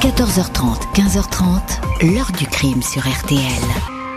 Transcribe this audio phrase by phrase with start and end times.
[0.00, 3.40] 14h30, 15h30, l'heure du crime sur RTL.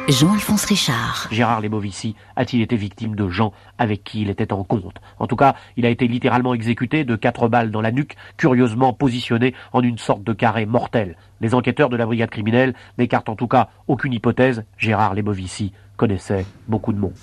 [0.09, 1.27] Jean-Alphonse Richard.
[1.31, 5.01] Gérard Lebovici a-t-il été victime de gens avec qui il était en compte?
[5.17, 8.93] En tout cas, il a été littéralement exécuté de quatre balles dans la nuque, curieusement
[8.93, 11.17] positionné en une sorte de carré mortel.
[11.39, 14.63] Les enquêteurs de la brigade criminelle n'écartent en tout cas aucune hypothèse.
[14.77, 17.15] Gérard Lebovici connaissait beaucoup de monde.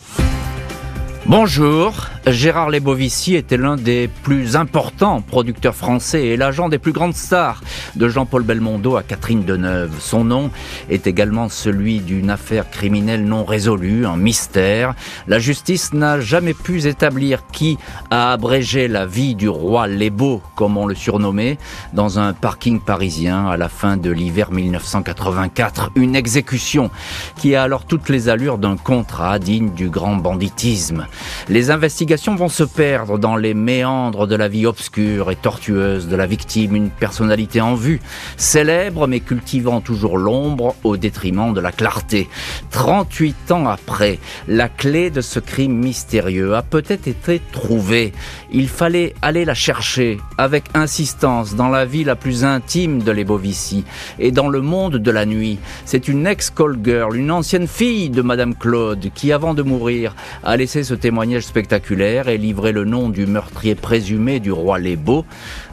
[1.30, 7.14] Bonjour, Gérard Lebovici était l'un des plus importants producteurs français et l'agent des plus grandes
[7.14, 7.60] stars
[7.96, 10.00] de Jean-Paul Belmondo à Catherine Deneuve.
[10.00, 10.50] Son nom
[10.88, 14.94] est également celui d'une affaire criminelle non résolue, un mystère.
[15.26, 17.76] La justice n'a jamais pu établir qui
[18.10, 21.58] a abrégé la vie du roi Lebo, comme on le surnommait,
[21.92, 25.90] dans un parking parisien à la fin de l'hiver 1984.
[25.94, 26.90] Une exécution
[27.36, 31.06] qui a alors toutes les allures d'un contrat digne du grand banditisme.
[31.48, 36.16] Les investigations vont se perdre dans les méandres de la vie obscure et tortueuse de
[36.16, 38.00] la victime, une personnalité en vue,
[38.36, 42.28] célèbre mais cultivant toujours l'ombre au détriment de la clarté.
[42.70, 48.12] 38 ans après, la clé de ce crime mystérieux a peut-être été trouvée.
[48.50, 53.84] Il fallait aller la chercher avec insistance dans la vie la plus intime de l'Ebovici
[54.18, 55.58] et dans le monde de la nuit.
[55.84, 60.56] C'est une ex-call girl, une ancienne fille de Madame Claude qui, avant de mourir, a
[60.56, 65.24] laissé ce témoignage spectaculaire et livrer le nom du meurtrier présumé du roi Lébeau.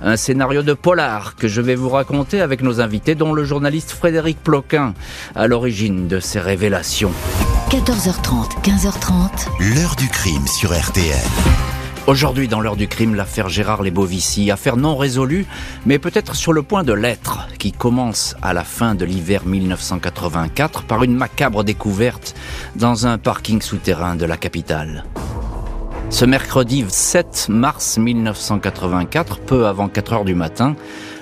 [0.02, 3.92] Un scénario de polar que je vais vous raconter avec nos invités, dont le journaliste
[3.92, 4.94] Frédéric Ploquin,
[5.36, 7.12] à l'origine de ces révélations.
[7.70, 9.76] 14h30, 15h30.
[9.76, 11.75] L'heure du crime sur RTL.
[12.08, 15.48] Aujourd'hui, dans l'heure du crime, l'affaire Gérard Lebovici, affaire non résolue,
[15.88, 20.84] mais peut-être sur le point de l'être, qui commence à la fin de l'hiver 1984
[20.84, 22.36] par une macabre découverte
[22.76, 25.04] dans un parking souterrain de la capitale.
[26.12, 30.76] Ce mercredi 7 mars 1984, peu avant 4 heures du matin,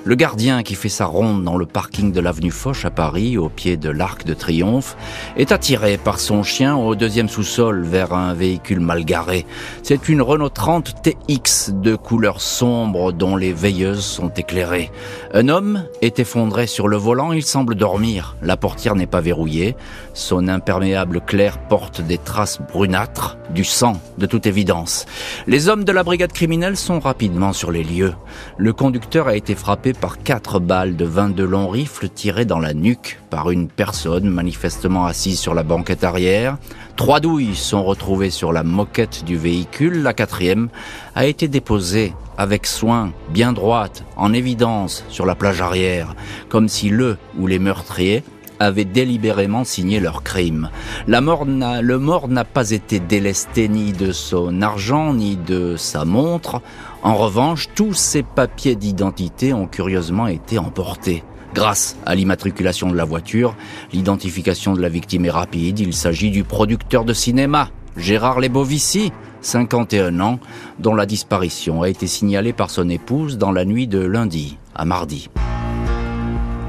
[0.06, 3.48] le gardien qui fait sa ronde dans le parking de l'avenue Foch à Paris, au
[3.48, 4.98] pied de l'Arc de Triomphe,
[5.38, 9.46] est attiré par son chien au deuxième sous-sol vers un véhicule mal garé.
[9.82, 14.92] C'est une Renault 30 TX de couleur sombre dont les veilleuses sont éclairées.
[15.34, 18.36] Un homme est effondré sur le volant, il semble dormir.
[18.42, 19.76] La portière n'est pas verrouillée.
[20.14, 25.06] Son imperméable clair porte des traces brunâtres, du sang, de toute évidence.
[25.48, 28.14] Les hommes de la brigade criminelle sont rapidement sur les lieux.
[28.58, 32.74] Le conducteur a été frappé par quatre balles de 22 longs rifles tirées dans la
[32.74, 36.58] nuque par une personne manifestement assise sur la banquette arrière.
[36.96, 40.04] Trois douilles sont retrouvées sur la moquette du véhicule.
[40.04, 40.70] La quatrième
[41.16, 46.16] a été déposée avec soin, bien droite, en évidence sur la plage arrière,
[46.50, 48.24] comme si le ou les meurtriers
[48.60, 50.70] avaient délibérément signé leur crime.
[51.08, 56.06] La mort le mort n'a pas été délesté ni de son argent ni de sa
[56.06, 56.62] montre.
[57.04, 61.22] En revanche, tous ces papiers d'identité ont curieusement été emportés.
[61.54, 63.56] Grâce à l'immatriculation de la voiture,
[63.92, 65.80] l'identification de la victime est rapide.
[65.80, 70.40] Il s'agit du producteur de cinéma, Gérard Lebovici, 51 ans,
[70.80, 74.86] dont la disparition a été signalée par son épouse dans la nuit de lundi à
[74.86, 75.30] mardi.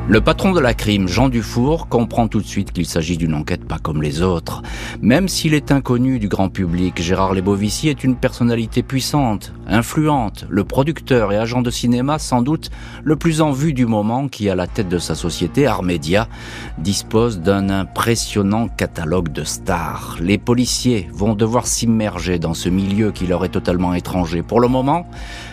[0.06, 3.64] Le patron de la crime, Jean Dufour, comprend tout de suite qu'il s'agit d'une enquête
[3.64, 4.60] pas comme les autres.
[5.00, 10.62] Même s'il est inconnu du grand public, Gérard Lebovici est une personnalité puissante, influente, le
[10.62, 12.70] producteur et agent de cinéma sans doute
[13.02, 16.28] le plus en vue du moment qui, à la tête de sa société, Armédia,
[16.76, 20.18] dispose d'un impressionnant catalogue de stars.
[20.20, 24.42] Les policiers vont devoir s'immerger dans ce milieu qui leur est totalement étranger.
[24.42, 25.06] Pour le moment,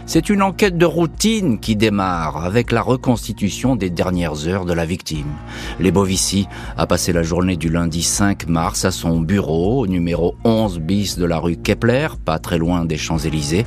[0.05, 4.85] c'est une enquête de routine qui démarre avec la reconstitution des dernières heures de la
[4.85, 5.31] victime.
[5.79, 6.47] Lebovici
[6.77, 11.17] a passé la journée du lundi 5 mars à son bureau au numéro 11 bis
[11.17, 13.65] de la rue Kepler, pas très loin des Champs-Élysées.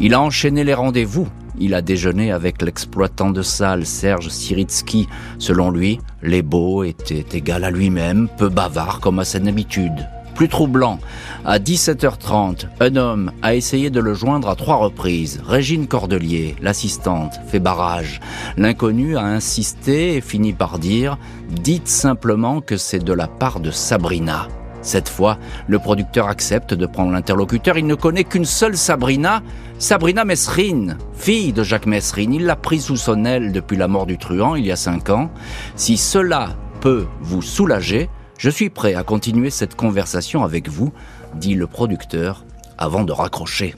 [0.00, 1.28] Il a enchaîné les rendez-vous.
[1.58, 5.08] Il a déjeuné avec l'exploitant de salle Serge Siritsky.
[5.38, 10.06] Selon lui, Lebo était égal à lui-même, peu bavard comme à son habitude.
[10.36, 10.98] Plus troublant,
[11.46, 15.40] à 17h30, un homme a essayé de le joindre à trois reprises.
[15.46, 18.20] Régine Cordelier, l'assistante, fait barrage.
[18.58, 21.16] L'inconnu a insisté et finit par dire
[21.50, 24.48] «Dites simplement que c'est de la part de Sabrina».
[24.82, 25.38] Cette fois,
[25.68, 27.78] le producteur accepte de prendre l'interlocuteur.
[27.78, 29.42] Il ne connaît qu'une seule Sabrina,
[29.78, 32.34] Sabrina Messrine, fille de Jacques Messrine.
[32.34, 35.08] Il l'a prise sous son aile depuis la mort du truand il y a cinq
[35.08, 35.30] ans.
[35.76, 36.50] Si cela
[36.82, 40.92] peut vous soulager, je suis prêt à continuer cette conversation avec vous,
[41.34, 42.44] dit le producteur
[42.78, 43.74] avant de raccrocher.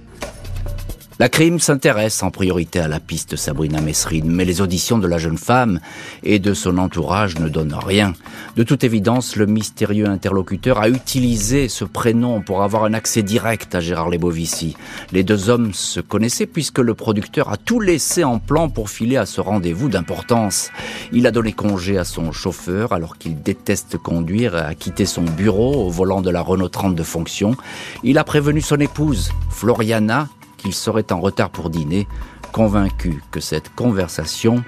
[1.20, 5.18] La crime s'intéresse en priorité à la piste Sabrina Messrine, mais les auditions de la
[5.18, 5.80] jeune femme
[6.22, 8.12] et de son entourage ne donnent rien.
[8.54, 13.74] De toute évidence, le mystérieux interlocuteur a utilisé ce prénom pour avoir un accès direct
[13.74, 14.76] à Gérard Lebovici.
[15.10, 19.16] Les deux hommes se connaissaient puisque le producteur a tout laissé en plan pour filer
[19.16, 20.70] à ce rendez-vous d'importance.
[21.10, 25.22] Il a donné congé à son chauffeur alors qu'il déteste conduire et a quitté son
[25.22, 27.56] bureau au volant de la Renault 30 de fonction.
[28.04, 32.06] Il a prévenu son épouse, Floriana, qu'il serait en retard pour dîner,
[32.52, 34.62] convaincu que cette conversation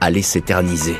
[0.00, 0.96] allait s'éterniser.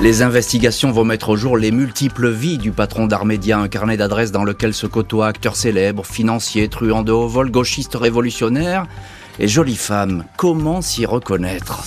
[0.00, 4.32] Les investigations vont mettre au jour les multiples vies du patron d'Armédia, un carnet d'adresses
[4.32, 8.86] dans lequel se côtoient acteurs célèbres, financiers, truands de haut vol, gauchistes révolutionnaires
[9.38, 10.24] et jolies femmes.
[10.38, 11.82] Comment s'y reconnaître?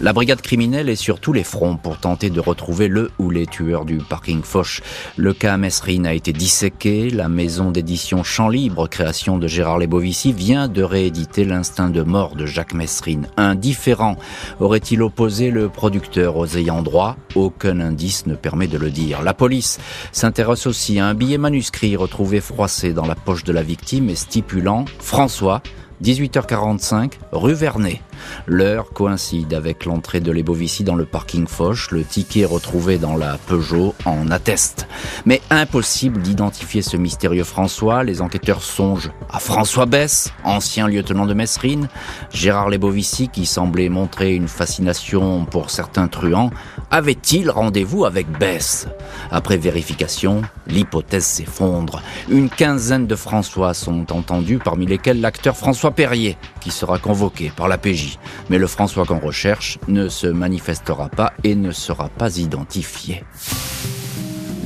[0.00, 3.46] La brigade criminelle est sur tous les fronts pour tenter de retrouver le ou les
[3.46, 4.80] tueurs du parking Foch.
[5.16, 7.10] Le cas Messrine a été disséqué.
[7.10, 12.34] La maison d'édition Champ Libre, création de Gérard Lebovici, vient de rééditer l'instinct de mort
[12.34, 13.28] de Jacques Messrine.
[13.36, 14.16] Indifférent
[14.58, 17.16] aurait-il opposé le producteur aux ayants droit?
[17.34, 19.22] Aucun indice ne permet de le dire.
[19.22, 19.78] La police
[20.12, 24.16] s'intéresse aussi à un billet manuscrit retrouvé froissé dans la poche de la victime et
[24.16, 25.62] stipulant François
[26.02, 28.00] 18h45, rue Vernet.
[28.46, 31.90] L'heure coïncide avec l'entrée de l'Ebovici dans le parking Foch.
[31.90, 34.86] Le ticket retrouvé dans la Peugeot en atteste.
[35.24, 38.04] Mais impossible d'identifier ce mystérieux François.
[38.04, 41.88] Les enquêteurs songent à François Bess, ancien lieutenant de Messrine.
[42.32, 46.50] Gérard Lebovici, qui semblait montrer une fascination pour certains truands,
[46.90, 48.86] avait-il rendez-vous avec Bess?
[49.30, 52.02] Après vérification, l'hypothèse s'effondre.
[52.28, 57.68] Une quinzaine de François sont entendus, parmi lesquels l'acteur François Perrier, qui sera convoqué par
[57.68, 58.18] la PJ.
[58.48, 63.24] Mais le François qu'on recherche ne se manifestera pas et ne sera pas identifié.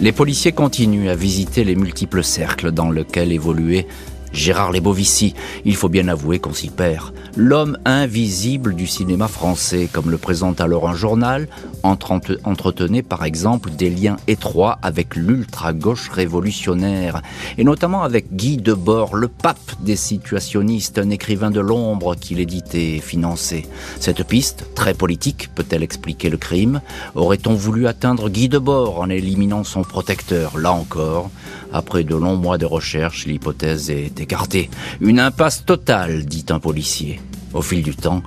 [0.00, 3.86] Les policiers continuent à visiter les multiples cercles dans lesquels évoluait
[4.34, 5.34] Gérard Lebovici.
[5.64, 10.60] Il faut bien avouer qu'on s'y perd l'homme invisible du cinéma français, comme le présente
[10.60, 11.48] alors un journal,
[11.82, 17.22] entretenait par exemple des liens étroits avec l'ultra-gauche révolutionnaire,
[17.58, 22.96] et notamment avec Guy Debord, le pape des situationnistes, un écrivain de l'ombre qu'il éditait
[22.96, 23.66] et finançait.
[24.00, 26.80] Cette piste, très politique, peut-elle expliquer le crime?
[27.14, 30.56] Aurait-on voulu atteindre Guy Debord en éliminant son protecteur?
[30.56, 31.30] Là encore,
[31.74, 34.70] après de longs mois de recherche, l'hypothèse est écartée.
[35.00, 37.20] Une impasse totale, dit un policier.
[37.54, 38.22] Au fil du temps,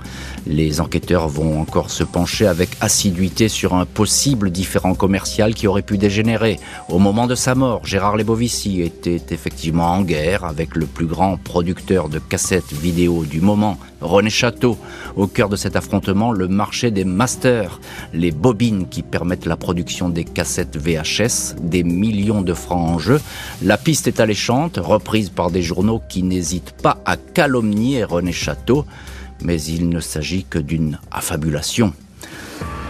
[0.46, 5.82] les enquêteurs vont encore se pencher avec assiduité sur un possible différent commercial qui aurait
[5.82, 6.58] pu dégénérer.
[6.88, 11.36] Au moment de sa mort, Gérard Lebovici était effectivement en guerre avec le plus grand
[11.36, 14.78] producteur de cassettes vidéo du moment, René Château.
[15.16, 17.80] Au cœur de cet affrontement, le marché des masters,
[18.14, 23.20] les bobines qui permettent la production des cassettes VHS, des millions de francs en jeu.
[23.62, 28.86] La piste est alléchante, reprise par des journaux qui n'hésitent pas à calomnier René Château
[29.42, 31.92] mais il ne s'agit que d'une affabulation.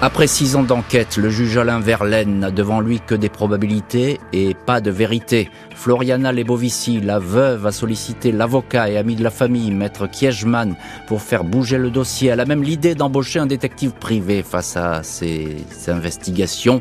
[0.00, 4.54] Après six ans d'enquête, le juge Alain Verlaine n'a devant lui que des probabilités et
[4.54, 5.50] pas de vérité.
[5.74, 10.76] Floriana Lebovici, la veuve, a sollicité l'avocat et ami de la famille, maître Kiechman,
[11.08, 12.28] pour faire bouger le dossier.
[12.28, 15.56] Elle a même l'idée d'embaucher un détective privé face à ces
[15.88, 16.80] investigations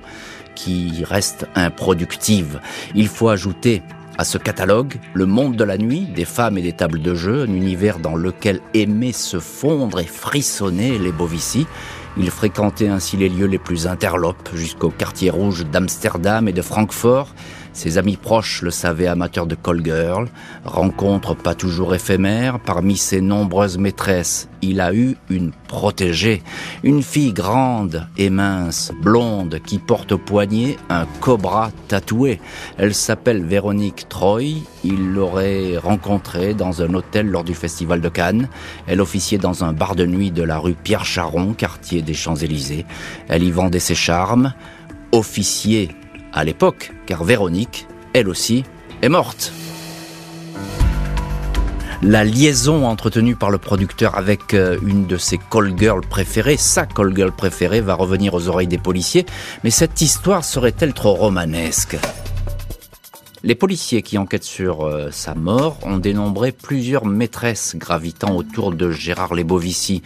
[0.53, 2.59] qui restent improductives.
[2.93, 3.81] Il faut ajouter
[4.17, 7.43] à ce catalogue, le monde de la nuit, des femmes et des tables de jeu,
[7.43, 11.67] un univers dans lequel aimaient se fondre et frissonner les Bovici.
[12.17, 17.29] Il fréquentait ainsi les lieux les plus interlopes, jusqu'au quartier rouge d'Amsterdam et de Francfort,
[17.77, 20.27] ses amis proches le savaient amateur de call girl,
[20.65, 26.41] rencontre pas toujours éphémère, parmi ses nombreuses maîtresses, il a eu une protégée,
[26.81, 32.41] une fille grande et mince, blonde, qui porte au poignet un cobra tatoué.
[32.79, 38.49] Elle s'appelle Véronique Troy, il l'aurait rencontrée dans un hôtel lors du festival de Cannes.
[38.87, 42.87] Elle officiait dans un bar de nuit de la rue Pierre Charon, quartier des Champs-Élysées.
[43.27, 44.55] Elle y vendait ses charmes.
[45.11, 45.89] Officier
[46.37, 48.63] à l'époque, car Véronique, elle aussi,
[49.01, 49.51] est morte.
[52.03, 56.85] La liaison entretenue par le producteur avec euh, une de ses call girls préférées, sa
[56.85, 59.25] call girl préférée, va revenir aux oreilles des policiers,
[59.63, 61.97] mais cette histoire serait-elle trop romanesque?
[63.43, 68.89] Les policiers qui enquêtent sur euh, sa mort ont dénombré plusieurs maîtresses gravitant autour de
[68.89, 70.01] Gérard Lebovici.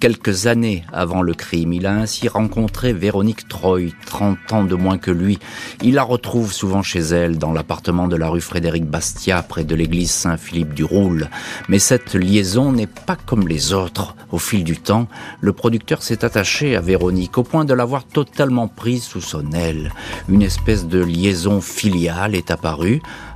[0.00, 4.98] Quelques années avant le crime, il a ainsi rencontré Véronique Troy, 30 ans de moins
[4.98, 5.38] que lui.
[5.82, 9.74] Il la retrouve souvent chez elle, dans l'appartement de la rue Frédéric Bastia, près de
[9.74, 11.30] l'église Saint-Philippe du Roule.
[11.70, 14.14] Mais cette liaison n'est pas comme les autres.
[14.30, 15.08] Au fil du temps,
[15.40, 19.90] le producteur s'est attaché à Véronique au point de l'avoir totalement prise sous son aile.
[20.28, 22.73] Une espèce de liaison filiale est apparue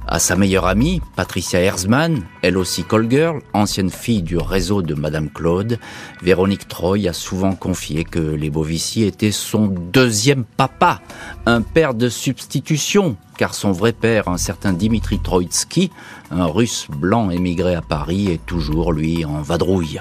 [0.06, 3.08] À sa meilleure amie, Patricia Herzmann, elle aussi call
[3.52, 5.78] ancienne fille du réseau de Madame Claude,
[6.22, 11.00] Véronique Troy a souvent confié que les Bovici étaient son deuxième papa,
[11.46, 15.90] un père de substitution, car son vrai père, un certain Dimitri Troitsky,
[16.30, 20.00] un russe blanc émigré à Paris, est toujours, lui, en vadrouille.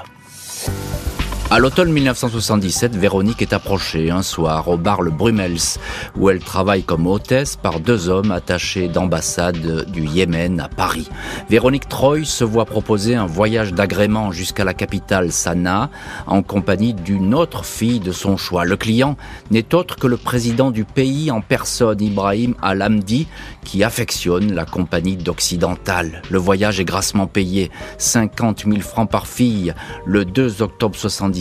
[1.58, 5.80] À l'automne 1977, Véronique est approchée un soir au bar Le Brumels,
[6.16, 11.10] où elle travaille comme hôtesse par deux hommes attachés d'ambassade du Yémen à Paris.
[11.50, 15.90] Véronique Troy se voit proposer un voyage d'agrément jusqu'à la capitale Sanaa
[16.28, 18.64] en compagnie d'une autre fille de son choix.
[18.64, 19.18] Le client
[19.50, 23.26] n'est autre que le président du pays en personne, Ibrahim Al-Hamdi,
[23.66, 26.22] qui affectionne la compagnie d'Occidental.
[26.30, 29.74] Le voyage est grassement payé, 50 000 francs par fille.
[30.06, 30.96] Le 2 octobre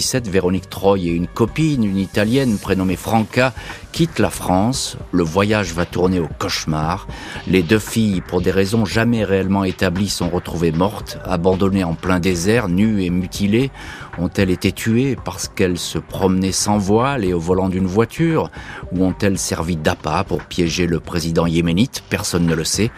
[0.06, 3.52] 70, Véronique Troy et une copine, une italienne prénommée Franca,
[3.96, 4.98] quittent la France.
[5.10, 7.06] Le voyage va tourner au cauchemar.
[7.46, 12.20] Les deux filles, pour des raisons jamais réellement établies, sont retrouvées mortes, abandonnées en plein
[12.20, 13.70] désert, nues et mutilées.
[14.18, 18.50] Ont-elles été tuées parce qu'elles se promenaient sans voile et au volant d'une voiture?
[18.92, 22.04] Ou ont-elles servi d'appât pour piéger le président yéménite?
[22.10, 22.90] Personne ne le sait.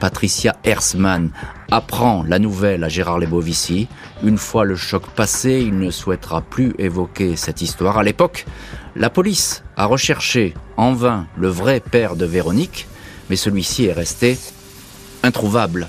[0.00, 1.32] Patricia Hersman
[1.70, 3.88] apprend la nouvelle à Gérard Lebovici.
[4.22, 7.98] Une fois le choc passé, il ne souhaitera plus évoquer cette histoire.
[7.98, 8.46] À l'époque,
[8.98, 12.88] la police a recherché en vain le vrai père de Véronique,
[13.28, 14.38] mais celui-ci est resté
[15.22, 15.88] introuvable.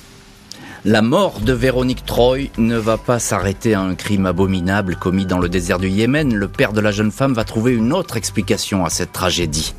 [0.84, 5.40] La mort de Véronique Troy ne va pas s'arrêter à un crime abominable commis dans
[5.40, 6.34] le désert du Yémen.
[6.34, 9.74] Le père de la jeune femme va trouver une autre explication à cette tragédie.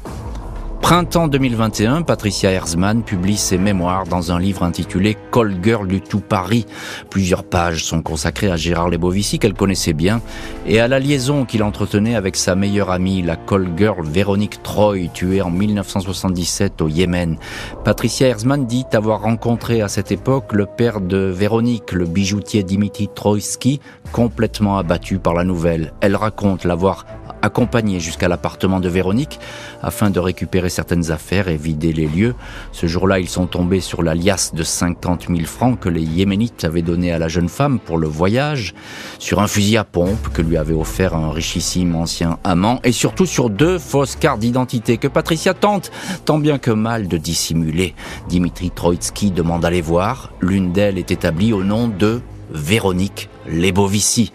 [0.80, 6.20] Printemps 2021, Patricia Herzmann publie ses mémoires dans un livre intitulé Call Girl du tout
[6.20, 6.64] Paris.
[7.10, 10.22] Plusieurs pages sont consacrées à Gérard Lebovici qu'elle connaissait bien
[10.66, 15.08] et à la liaison qu'il entretenait avec sa meilleure amie, la call girl Véronique Troy,
[15.12, 17.36] tuée en 1977 au Yémen.
[17.84, 23.08] Patricia Herzmann dit avoir rencontré à cette époque le père de Véronique, le bijoutier Dimitri
[23.14, 23.80] Troïski,
[24.12, 25.92] complètement abattu par la nouvelle.
[26.00, 27.04] Elle raconte l'avoir
[27.42, 29.38] accompagné jusqu'à l'appartement de Véronique
[29.82, 32.34] afin de récupérer certaines affaires et vider les lieux.
[32.72, 36.64] Ce jour-là, ils sont tombés sur la liasse de 50 000 francs que les Yéménites
[36.64, 38.74] avaient donné à la jeune femme pour le voyage,
[39.18, 43.26] sur un fusil à pompe que lui avait offert un richissime ancien amant et surtout
[43.26, 45.90] sur deux fausses cartes d'identité que Patricia tente
[46.24, 47.94] tant bien que mal de dissimuler.
[48.28, 50.32] Dimitri Troitsky demande à les voir.
[50.40, 54.32] L'une d'elles est établie au nom de Véronique Lebovici.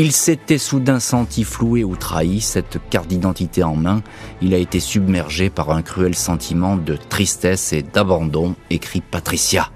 [0.00, 4.04] Il s'était soudain senti floué ou trahi, cette carte d'identité en main.
[4.40, 9.72] Il a été submergé par un cruel sentiment de tristesse et d'abandon, écrit Patricia.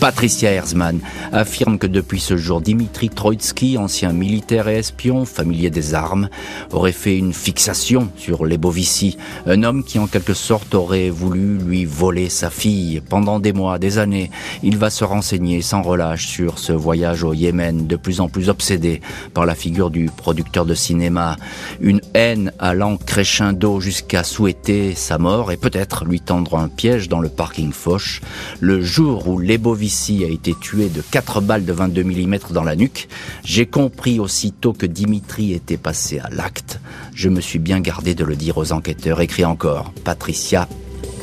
[0.00, 1.00] Patricia Herzmann
[1.32, 6.28] affirme que depuis ce jour, Dimitri Troitsky, ancien militaire et espion, familier des armes,
[6.70, 11.86] aurait fait une fixation sur Lebovici, un homme qui en quelque sorte aurait voulu lui
[11.86, 13.00] voler sa fille.
[13.08, 14.30] Pendant des mois, des années,
[14.62, 18.50] il va se renseigner sans relâche sur ce voyage au Yémen, de plus en plus
[18.50, 19.00] obsédé
[19.32, 21.36] par la figure du producteur de cinéma.
[21.80, 27.20] Une haine allant crescendo jusqu'à souhaiter sa mort et peut-être lui tendre un piège dans
[27.20, 28.20] le parking Foch.
[28.60, 29.85] Le jour où Lebovici
[30.24, 33.08] a été tué de 4 balles de 22 mm dans la nuque,
[33.44, 36.80] j'ai compris aussitôt que Dimitri était passé à l'acte.
[37.14, 40.68] Je me suis bien gardé de le dire aux enquêteurs, écrit encore Patricia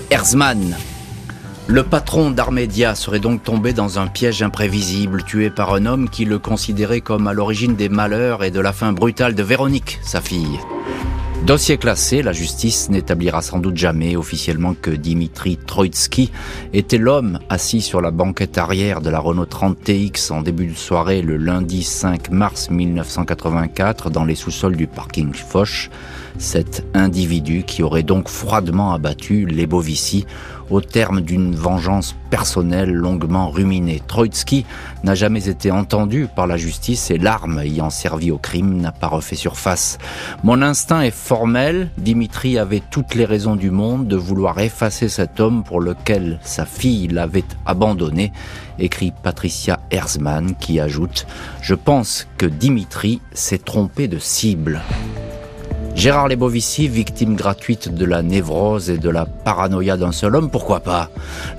[0.10, 0.76] Herzmann.
[1.68, 6.26] Le patron d'Armédia serait donc tombé dans un piège imprévisible, tué par un homme qui
[6.26, 10.20] le considérait comme à l'origine des malheurs et de la fin brutale de Véronique, sa
[10.20, 10.60] fille.
[11.46, 16.32] Dossier classé, la justice n'établira sans doute jamais officiellement que Dimitri Troitsky
[16.72, 20.78] était l'homme assis sur la banquette arrière de la Renault 30 TX en début de
[20.78, 25.90] soirée le lundi 5 mars 1984 dans les sous-sols du parking Foch.
[26.38, 30.26] Cet individu qui aurait donc froidement abattu les Bovici
[30.70, 34.02] au terme d'une vengeance personnelle longuement ruminée.
[34.08, 34.66] Troitsky
[35.04, 39.08] n'a jamais été entendu par la justice et l'arme ayant servi au crime n'a pas
[39.08, 40.00] refait surface.
[40.44, 45.40] Mon instinct est formel, Dimitri avait toutes les raisons du monde de vouloir effacer cet
[45.40, 48.32] homme pour lequel sa fille l'avait abandonné,
[48.78, 51.26] écrit Patricia Herzmann qui ajoute
[51.64, 54.84] «Je pense que Dimitri s'est trompé de cible».
[55.96, 60.80] Gérard Lebovici, victime gratuite de la névrose et de la paranoïa d'un seul homme, pourquoi
[60.80, 61.10] pas?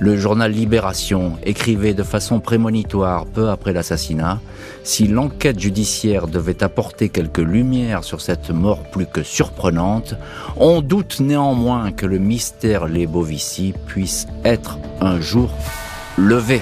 [0.01, 4.41] Le journal Libération écrivait de façon prémonitoire peu après l'assassinat
[4.83, 10.15] Si l'enquête judiciaire devait apporter quelques lumières sur cette mort plus que surprenante,
[10.57, 15.51] on doute néanmoins que le mystère Lebovici puisse être un jour
[16.19, 16.61] levé.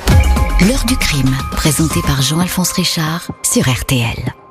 [0.69, 4.42] L'heure du crime, présenté par Jean-Alphonse Richard sur RTL.